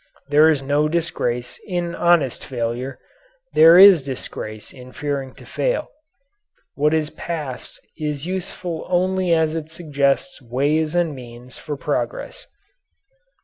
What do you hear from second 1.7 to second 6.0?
honest failure; there is disgrace in fearing to fail.